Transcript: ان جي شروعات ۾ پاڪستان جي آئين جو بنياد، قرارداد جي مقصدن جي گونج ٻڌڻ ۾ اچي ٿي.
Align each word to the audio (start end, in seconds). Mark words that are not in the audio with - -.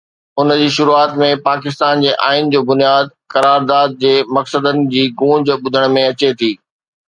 ان 0.43 0.51
جي 0.59 0.69
شروعات 0.77 1.11
۾ 1.23 1.27
پاڪستان 1.47 2.01
جي 2.05 2.13
آئين 2.29 2.49
جو 2.55 2.61
بنياد، 2.71 3.13
قرارداد 3.35 3.95
جي 4.07 4.15
مقصدن 4.39 4.83
جي 4.97 5.07
گونج 5.23 5.55
ٻڌڻ 5.71 5.97
۾ 6.01 6.09
اچي 6.15 6.35
ٿي. 6.43 6.53